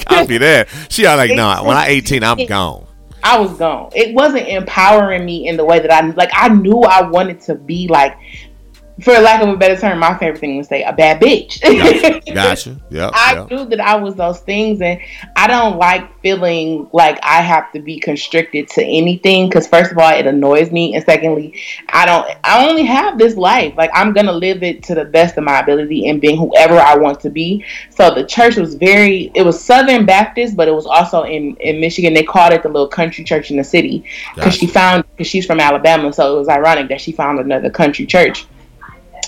[0.05, 0.67] Copy that.
[0.89, 2.87] She all like, no, when I 18, I'm gone.
[3.23, 3.91] I was gone.
[3.95, 6.31] It wasn't empowering me in the way that I like.
[6.33, 8.17] I knew I wanted to be like,
[8.99, 11.61] for lack of a better term, my favorite thing to say, a bad bitch.
[12.33, 12.77] Gotcha.
[12.89, 13.11] Yep.
[13.13, 13.49] I yep.
[13.49, 14.99] knew that I was those things, and
[15.35, 19.47] I don't like feeling like I have to be constricted to anything.
[19.47, 22.27] Because first of all, it annoys me, and secondly, I don't.
[22.43, 23.73] I only have this life.
[23.77, 26.95] Like I'm gonna live it to the best of my ability and being whoever I
[26.97, 27.63] want to be.
[27.89, 29.31] So the church was very.
[29.33, 32.13] It was Southern Baptist, but it was also in in Michigan.
[32.13, 34.03] They called it the little country church in the city
[34.35, 36.11] because she found because she's from Alabama.
[36.13, 38.45] So it was ironic that she found another country church,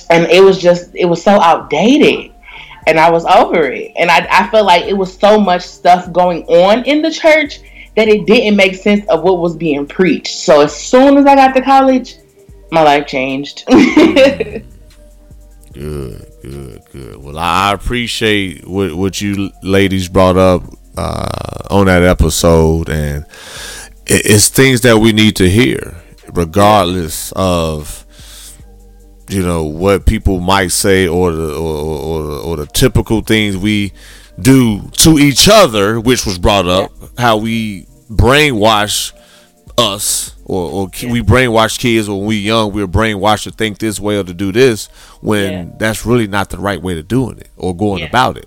[0.10, 2.34] and it was just it was so outdated
[2.88, 3.94] and I was over it.
[3.96, 7.60] And I, I felt like it was so much stuff going on in the church
[7.96, 10.36] that it didn't make sense of what was being preached.
[10.36, 12.18] So as soon as I got to college,
[12.72, 13.66] my life changed.
[15.74, 17.18] Good, good, good.
[17.18, 20.62] Well, I appreciate what what you ladies brought up
[20.96, 23.26] uh, on that episode, and
[24.06, 25.96] it's things that we need to hear,
[26.32, 28.03] regardless of
[29.30, 33.22] you know what people might say or the or, or, or, the, or the typical
[33.22, 33.94] things we
[34.40, 39.14] do to each other, which was brought up, how we brainwash
[39.78, 44.00] us or, or ki- we brainwash kids when we young we're brainwashed to think this
[44.00, 44.86] way or to do this
[45.22, 45.66] when Yeah.
[45.80, 48.08] that's really not the right way to doing it or going Yeah.
[48.10, 48.46] about it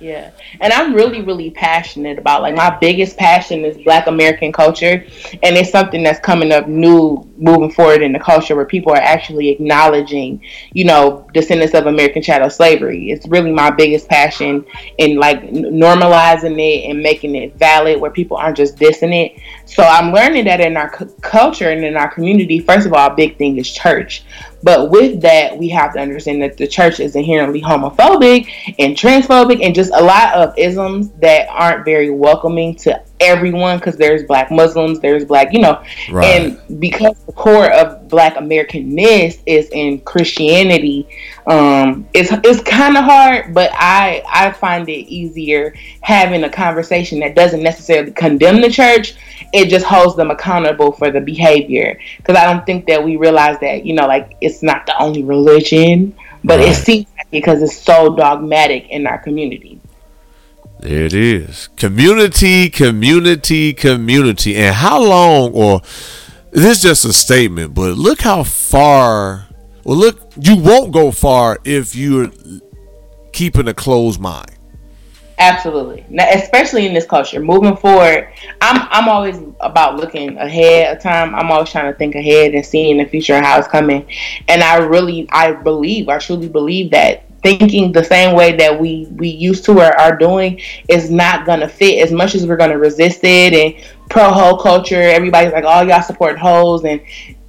[0.00, 0.32] Yeah.
[0.60, 5.02] And I'm really, really passionate about like my biggest passion is black American culture.
[5.42, 8.98] And it's something that's coming up new moving forward in the culture where people are
[8.98, 10.42] actually acknowledging,
[10.72, 13.10] you know, descendants of American chattel slavery.
[13.10, 14.64] It's really my biggest passion
[14.98, 19.40] in like normalizing it and making it valid where people aren't just dissing it.
[19.66, 23.10] So I'm learning that in our c- culture and in our community, first of all,
[23.10, 24.24] a big thing is church.
[24.62, 29.62] But with that, we have to understand that the church is inherently homophobic and transphobic
[29.62, 34.50] and just a lot of isms that aren't very welcoming to everyone because there's black
[34.50, 36.24] Muslims, there's black, you know, Right.
[36.24, 41.08] and because the core of black Americanness is in Christianity,
[41.46, 47.20] um, it's it's kind of hard, but I I find it easier having a conversation
[47.20, 49.14] that doesn't necessarily condemn the church.
[49.52, 53.58] It just holds them accountable for the behavior because I don't think that we realize
[53.60, 57.62] that you know like it's not the only religion, but it seems like it because
[57.62, 59.80] it's so dogmatic in our community.
[60.84, 61.68] There it is.
[61.78, 64.54] Community, community, community.
[64.54, 65.80] And how long, or
[66.50, 69.46] this is just a statement, but look how far,
[69.84, 72.30] well, look, you won't go far if you're
[73.32, 74.50] keeping a closed mind.
[75.38, 77.40] Absolutely, now, especially in this culture.
[77.40, 78.28] Moving forward,
[78.60, 81.34] I'm I'm always about looking ahead of time.
[81.34, 84.06] I'm always trying to think ahead and seeing the future and how it's coming.
[84.48, 89.06] And I really, I believe, I truly believe that thinking the same way that we
[89.12, 92.02] we used to or are doing is not gonna fit.
[92.02, 93.74] As much as we're gonna resist it and
[94.10, 97.00] pro hoe culture, everybody's like, "Oh, y'all support hoes," and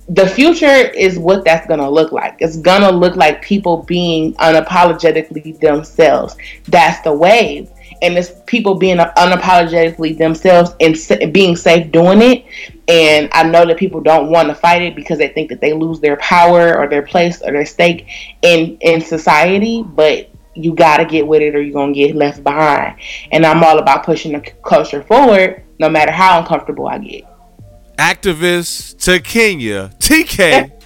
[0.09, 2.35] the future is what that's gonna look like.
[2.39, 6.35] It's gonna look like people being unapologetically themselves.
[6.67, 7.69] That's the wave.
[8.01, 12.45] And it's people being unapologetically themselves and being safe doing it.
[12.87, 15.73] And I know that people don't want to fight it because they think that they
[15.73, 18.07] lose their power or their place or their stake
[18.41, 19.83] in in society.
[19.83, 22.97] But you got to get with it or you're going to get left behind.
[23.31, 27.25] And I'm all about pushing the culture forward no matter how uncomfortable I get.
[27.97, 30.71] Activist Takenya, TK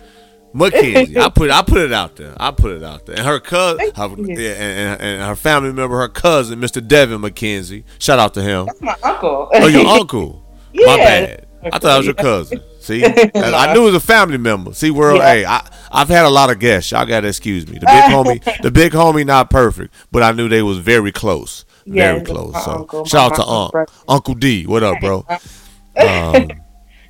[0.54, 1.18] McKenzie.
[1.22, 2.34] I put I put it out there.
[2.38, 3.18] I put it out there.
[3.18, 6.86] And her cousin, her, yeah, and, and, her family member, her cousin, Mr.
[6.86, 7.84] Devin McKenzie.
[8.00, 8.66] Shout out to him.
[8.66, 9.50] That's my uncle.
[9.54, 10.46] Oh, your uncle.
[10.72, 10.86] Yeah.
[10.86, 11.48] My bad.
[11.64, 12.62] I thought I was your cousin.
[12.80, 14.72] See, I knew it was a family member.
[14.72, 15.18] See, world.
[15.18, 15.34] Yeah.
[15.34, 16.92] Hey, I I've had a lot of guests.
[16.92, 17.80] Y'all gotta excuse me.
[17.80, 17.88] The big
[18.46, 22.24] homie, the big homie, not perfect, but I knew they was very close, Yeah, very
[22.26, 22.54] close.
[22.64, 23.92] So uncle, shout out to Unc, brother.
[24.08, 24.68] Uncle D.
[24.68, 25.26] What up, bro?
[25.28, 26.50] Um,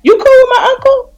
[0.02, 1.14] You cool with my uncle?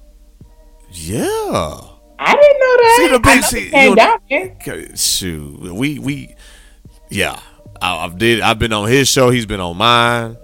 [0.91, 1.81] yeah.
[2.19, 2.95] I didn't know that.
[2.97, 4.57] See the big see, came down here.
[4.61, 6.35] Okay, Shoot, we we,
[7.11, 7.39] yeah.
[7.81, 8.41] I, I've did.
[8.41, 9.31] I've been on his show.
[9.31, 10.37] He's been on mine.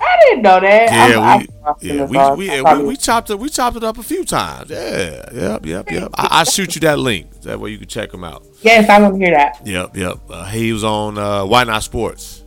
[0.00, 0.90] I didn't know that.
[0.90, 3.38] Yeah, I'm, we, I'm yeah, we, we, yeah, we, we chopped it.
[3.38, 4.68] We chopped it up a few times.
[4.68, 6.10] Yeah, yep, yep, yep.
[6.14, 7.42] I, I shoot you that link.
[7.42, 8.44] That way you can check him out.
[8.62, 9.64] yes, I want to hear that.
[9.64, 10.18] Yep, yep.
[10.28, 12.42] Uh, he was on uh, Why Not Sports.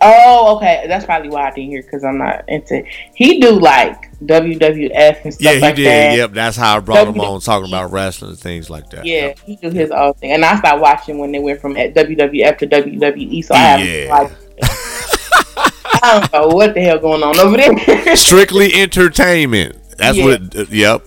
[0.00, 0.84] Oh, okay.
[0.88, 2.82] That's probably why I didn't hear because I'm not into.
[3.14, 5.86] He do like WWF and stuff Yeah, he like did.
[5.86, 6.16] that.
[6.16, 9.04] Yep, that's how I brought him on talking about wrestling and things like that.
[9.04, 9.38] Yeah, Yep.
[9.44, 12.66] he did his own thing, and I stopped watching when they went from WWF to
[12.66, 13.42] WWE.
[13.44, 13.86] So I haven't.
[13.86, 14.12] Yeah.
[14.14, 14.32] Like,
[16.02, 18.16] I don't know what the hell going on over there.
[18.16, 19.76] Strictly entertainment.
[19.98, 20.24] That's Yeah.
[20.24, 20.56] what.
[20.56, 21.02] Uh, yep,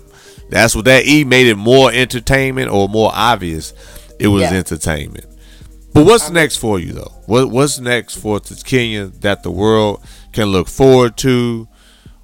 [0.49, 3.73] that's what that E made it more entertainment or more obvious.
[4.19, 4.53] It was Yeah.
[4.57, 5.25] entertainment.
[5.93, 7.13] But what's next for you though?
[7.25, 10.01] What What's next for Kenya that the world
[10.33, 11.67] can look forward to,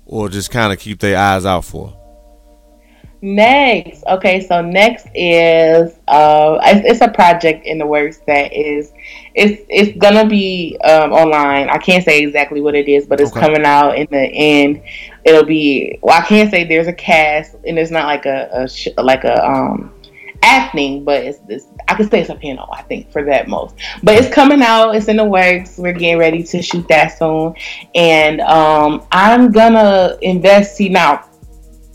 [0.06, 1.94] or just kind of keep their eyes out for?
[3.22, 8.92] Next, okay, so next is uh, it's, it's a project in the works that is
[9.34, 11.70] it's it's gonna be um, online.
[11.70, 13.40] I can't say exactly what it is, but it's Okay.
[13.40, 14.84] coming out in the end.
[15.24, 18.68] It'll be well, I can't say there's a cast, and it's not like a, a
[18.68, 19.92] sh- like a um
[20.46, 21.68] acting, but it's, this.
[21.88, 22.70] I could say it's a panel.
[22.72, 24.96] I think for that most, but it's coming out.
[24.96, 25.78] It's in the works.
[25.78, 27.56] We're getting ready to shoot that soon,
[27.96, 30.78] and um, I'm gonna invest.
[30.78, 31.28] See now,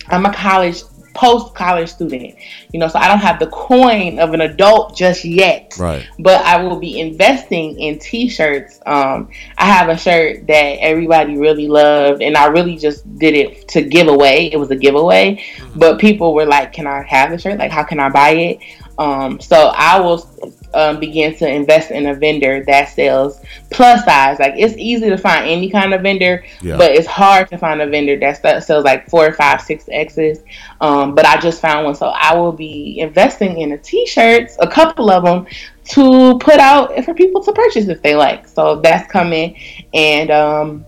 [0.08, 0.82] I'm a college
[1.14, 2.34] post college student,
[2.72, 5.74] you know, so I don't have the coin of an adult just yet.
[5.78, 6.06] Right.
[6.18, 8.80] But I will be investing in t-shirts.
[8.86, 13.68] Um, I have a shirt that everybody really loved, and I really just did it
[13.68, 14.50] to give away.
[14.52, 15.44] It was a giveaway,
[15.76, 17.58] but people were like, "Can I have the shirt?
[17.58, 18.58] Like, how can I buy it?"
[19.00, 20.28] Um, so I will
[20.74, 24.38] um, begin to invest in a vendor that sells plus size.
[24.38, 26.76] Like it's easy to find any kind of vendor, Yeah.
[26.76, 30.42] but it's hard to find a vendor that sells like four, five, six X's.
[30.82, 34.68] Um, but I just found one, so I will be investing in the t-shirts, a
[34.68, 35.46] couple of them,
[35.92, 38.46] to put out for people to purchase if they like.
[38.46, 39.58] So that's coming,
[39.94, 40.84] and um,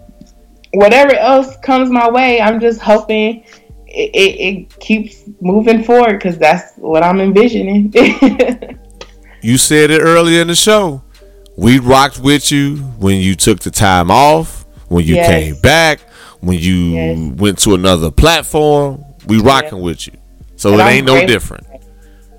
[0.74, 3.44] whatever else comes my way, I'm just hoping.
[3.94, 7.92] It, it, it keeps moving forward because that's what I'm envisioning.
[9.44, 11.02] You said it earlier in the show.
[11.56, 15.26] We rocked with you when you took the time off, when you Yes.
[15.26, 15.98] came back,
[16.40, 17.32] when you Yes.
[17.40, 19.04] went to another platform.
[19.26, 20.12] We rocking with you.
[20.54, 21.34] So And it I'm ain't no grateful.
[21.34, 21.66] different.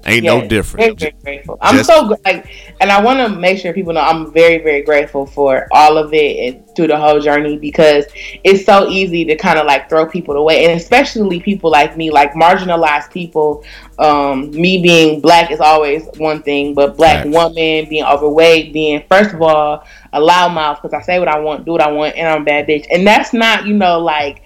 [0.05, 0.83] Ain't no different.
[0.83, 1.57] Very, very grateful.
[1.61, 2.47] I'm Just- so like,
[2.81, 6.13] and I want to make sure people know I'm very, very grateful for all of
[6.13, 8.05] it and through the whole journey because
[8.43, 12.11] it's so easy to kind of like throw people away, and especially people like me,
[12.11, 13.63] like marginalized people.
[13.99, 17.33] Um, me being black is always one thing, but black Facts.
[17.35, 21.65] woman being overweight, being first of all a loudmouth because I say what I want,
[21.65, 24.41] do what I want, and I'm a bad bitch, and that's not you know like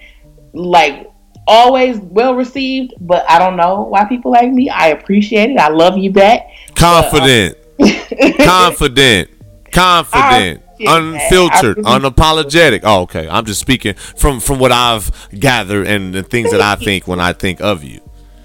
[0.52, 1.10] like
[1.48, 4.68] always well received, but I don't know why people like me.
[4.68, 5.58] I appreciate it.
[5.58, 6.48] I love you back.
[6.76, 7.56] Confident.
[8.38, 9.30] confident.
[9.72, 10.12] Confident.
[10.14, 11.02] I appreciate that.
[11.02, 11.76] Unfiltered.
[11.78, 12.82] Unapologetic.
[12.84, 13.28] Oh, okay.
[13.28, 17.18] I'm just speaking from from what I've gathered and the things that I think when
[17.18, 18.00] I think of you.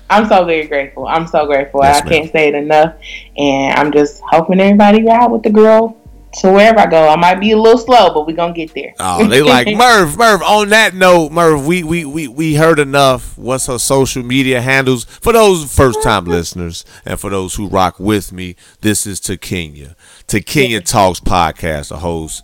[0.09, 1.07] I'm so very grateful.
[1.07, 1.81] I'm so grateful.
[1.83, 2.95] Yes, I can't say it enough.
[3.35, 5.97] And I'm just hoping everybody ride with the girl
[6.36, 7.08] to wherever I go.
[7.08, 8.93] I might be a little slow, but we're gonna get there.
[9.00, 10.17] Oh, they like Murph.
[10.17, 10.41] Murph.
[10.43, 13.38] On that note, Murph, we we we we heard enough.
[13.38, 18.00] What's her social media handles for those first time listeners and for those who rock
[18.00, 18.56] with me?
[18.82, 19.96] This is Takenya,
[20.28, 21.91] to Kenya Talks podcast.
[21.91, 22.43] A host,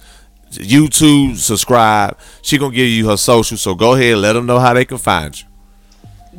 [0.52, 2.18] YouTube, subscribe.
[2.42, 4.86] She gonna give you her social, so go ahead, and let them know how they
[4.86, 5.49] can find you.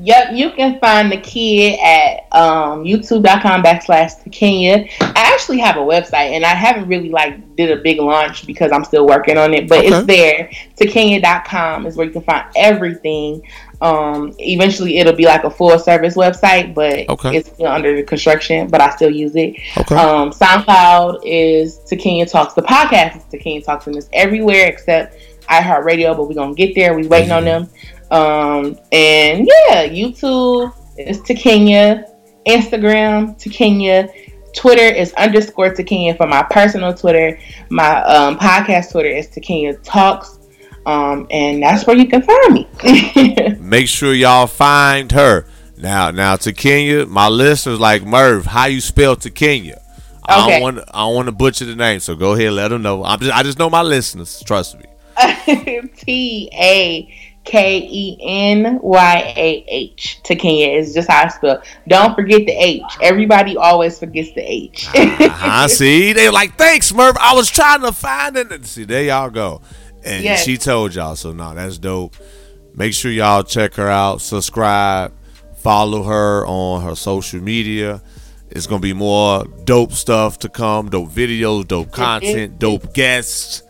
[0.03, 4.87] Yep, you can find the kid at um, youtube.com backslash Kenya.
[5.01, 8.73] I actually have a website and I haven't really like did a big launch because
[8.73, 9.89] I'm still working on it, but Okay.
[9.89, 10.51] it's there.
[10.77, 13.43] Takenya.com is where you can find everything.
[13.83, 17.37] Um, eventually, it'll be like a full service website, but Okay.
[17.37, 18.69] it's still under construction.
[18.69, 19.57] But I still use it.
[19.79, 19.95] Okay.
[19.95, 22.55] Um, SoundCloud is Takenya Talks.
[22.55, 25.17] The podcast is Takenya Talks, and it's everywhere except
[25.49, 26.17] iHeartRadio.
[26.17, 26.95] But we're gonna get there.
[26.95, 27.69] We're waiting on them.
[28.11, 32.07] Um, and yeah, YouTube is Takenya.
[32.47, 34.11] Instagram Takenya.
[34.55, 37.39] Twitter is underscore Takenya for my personal Twitter.
[37.69, 40.39] My um, podcast Twitter is Takenya Talks.
[40.87, 43.57] Um, and that's where you can find me.
[43.61, 45.47] Make sure y'all find her.
[45.77, 49.81] Now, now Takenya, my listeners like Murph, how you spell to Kenya?
[50.27, 52.83] I don't want I don't want to butcher the name, so go ahead, let them
[52.83, 53.05] know.
[53.05, 54.43] I'm just I just know my listeners.
[54.47, 54.85] Trust me.
[55.97, 57.15] T A
[57.51, 60.21] K E N Y A H.
[60.23, 61.61] Takenya is just how I spell.
[61.89, 62.83] Don't forget the H.
[63.03, 64.87] Everybody always forgets the H.
[64.95, 66.13] Ah, I see.
[66.13, 67.17] They like, thanks, Murph.
[67.19, 68.53] I was trying to find it.
[68.53, 69.63] And See, there y'all go.
[70.05, 70.45] And Yes.
[70.45, 72.15] she told y'all, so no, that's dope.
[72.75, 75.13] Make sure y'all check her out, subscribe,
[75.57, 78.01] follow her on her social media.
[78.49, 83.63] It's gonna be more dope stuff to come, dope videos, dope content, dope guests.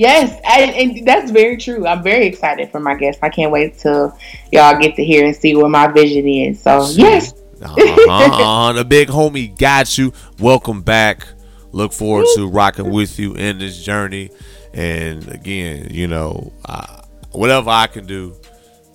[0.00, 1.86] Yes, and, and that's very true.
[1.86, 3.22] I'm very excited for my guests.
[3.22, 4.16] I can't wait till
[4.50, 6.62] y'all get to hear and see where my vision is.
[6.62, 10.14] So yes, Uh-huh, the big homie got you.
[10.38, 11.26] Welcome back.
[11.72, 14.30] Look forward to rocking with you in this journey.
[14.72, 18.34] And again, you know, uh, whatever I can do,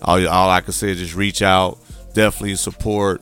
[0.02, 1.78] all, all I can say is just reach out.
[2.16, 3.22] Definitely support.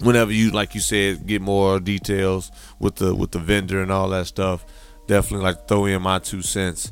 [0.00, 2.50] Whenever you, like you said, get more details
[2.80, 4.66] with the with the vendor and all that stuff.
[5.06, 6.90] Definitely like throw in my two cents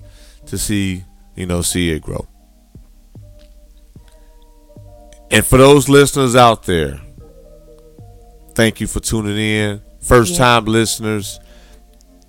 [0.53, 1.03] to see,
[1.34, 2.28] you know, see it grow.
[5.30, 7.00] And for those listeners out there,
[8.55, 9.80] thank you for tuning in.
[10.00, 11.40] First time listeners,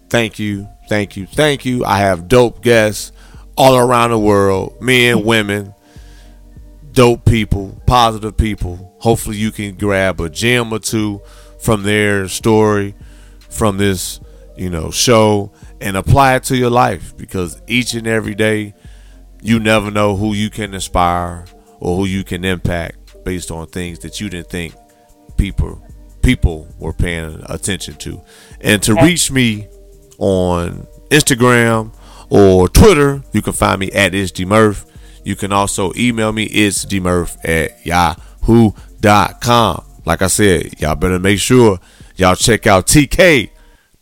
[0.09, 1.83] thank you, thank you, thank you.
[1.83, 3.11] I have dope guests
[3.57, 5.75] all around the world, men, women,
[6.93, 8.95] dope people, positive people.
[8.99, 11.21] Hopefully, you can grab a gem or two
[11.59, 12.95] from their story,
[13.49, 14.21] from this,
[14.55, 15.51] you know, show,
[15.83, 18.73] and apply it to your life because each and every day,
[19.41, 21.43] you never know who you can inspire
[21.81, 24.73] or who you can impact based on things that you didn't think
[25.37, 25.85] people
[26.21, 28.21] people were paying attention to.
[28.61, 29.67] And to reach me
[30.19, 31.93] on Instagram
[32.29, 34.89] or Twitter, you can find me at isdmurph.
[35.25, 38.25] You can also email me isdmurph at yahoo.com.
[40.05, 41.77] Like I said, y'all better make sure
[42.15, 43.49] y'all check out TK,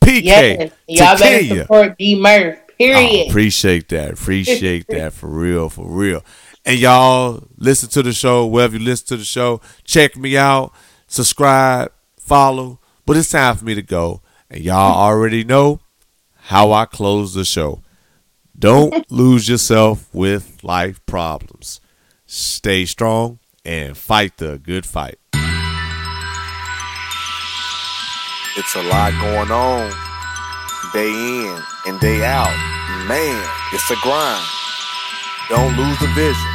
[0.04, 2.58] PK, yes, y'all better support D Murph.
[2.60, 3.30] Oh, Period.
[3.30, 4.14] appreciate that.
[4.14, 6.24] Appreciate that for real, for real.
[6.66, 9.62] And y'all listen to the show, wherever you listen to the show.
[9.84, 10.74] Check me out,
[11.08, 12.80] subscribe, follow.
[13.06, 14.22] But it's time for me to go.
[14.50, 15.80] And y'all already know
[16.36, 17.84] how I close the show.
[18.58, 21.82] Don't lose yourself with life problems.
[22.26, 25.20] Stay strong and fight the good fight.
[28.58, 29.92] It's a lot going on
[30.92, 32.52] day in and day out.
[33.08, 34.46] Man, it's a grind.
[35.48, 36.52] Don't lose the vision.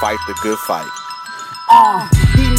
[0.00, 0.88] Fight the good fight.
[1.68, 2.08] Uh,